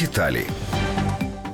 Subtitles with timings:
[0.00, 0.46] Деталі.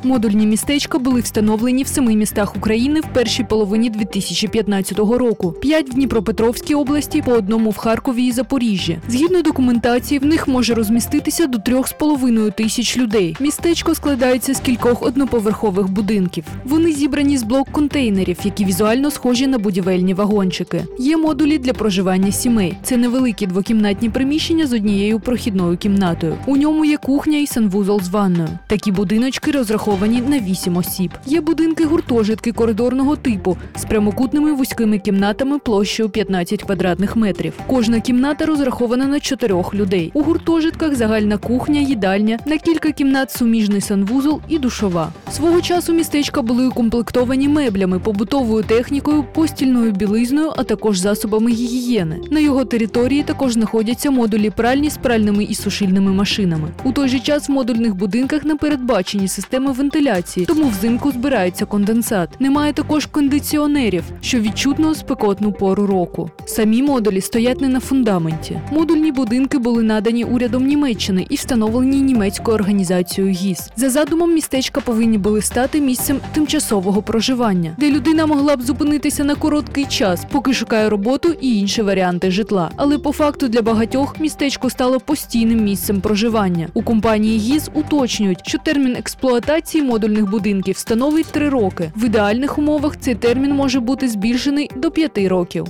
[0.04, 5.54] Модульні містечка були встановлені в семи містах України в першій половині 2015 року.
[5.60, 8.98] П'ять в Дніпропетровській області, по одному в Харкові і Запоріжжі.
[9.08, 13.36] Згідно документації, в них може розміститися до 3,5 тисяч людей.
[13.40, 16.44] Містечко складається з кількох одноповерхових будинків.
[16.64, 20.84] Вони зібрані з блок-контейнерів, які візуально схожі на будівельні вагончики.
[20.98, 22.76] Є модулі для проживання сімей.
[22.82, 26.34] Це невеликі двокімнатні приміщення з однією прохідною кімнатою.
[26.46, 28.48] У ньому є кухня і санвузол з ванною.
[28.66, 31.10] Такі будиночки розраховані на 8 осіб.
[31.26, 37.52] Є будинки гуртожитки коридорного типу з прямокутними вузькими кімнатами площею 15 квадратних метрів.
[37.66, 40.10] Кожна кімната розрахована на чотирьох людей.
[40.14, 45.12] У гуртожитках загальна кухня, їдальня, на кілька кімнат суміжний санвузол і душова.
[45.32, 52.20] Свого часу містечка були укомплектовані меблями, побутовою технікою, постільною білизною, а також засобами гігієни.
[52.30, 56.68] На його території також знаходяться модулі пральні з пральними і сушильними машинами.
[56.84, 62.40] У той же час в модульних будинках не передбачені системи вентиляції, тому взимку збирається конденсат.
[62.40, 66.30] Немає також кондиціонерів, що відчутно у спекотну пору року.
[66.46, 68.60] Самі модулі стоять не на фундаменті.
[68.72, 73.70] Модульні будинки були надані урядом Німеччини і встановлені німецькою організацією ГІС.
[73.76, 79.34] За задумом містечка повинні були стати місцем тимчасового проживання, де людина могла б зупинитися на
[79.34, 82.70] короткий час, поки шукає роботу і інші варіанти житла.
[82.76, 86.68] Але по факту для багатьох містечко стало постійним місцем проживання.
[86.74, 91.92] У компанії ГІС уточнюють, що термін експлуатації модульних будинків становить три роки.
[91.96, 95.66] В ідеальних умовах цей термін може бути збільшений до п'яти років.